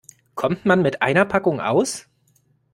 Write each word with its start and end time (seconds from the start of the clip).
Kommt 0.33 0.65
man 0.65 0.81
mit 0.81 1.03
einer 1.03 1.25
Packung 1.25 1.61
aus? 1.61 2.09